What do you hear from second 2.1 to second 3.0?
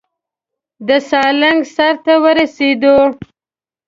ورسېدو.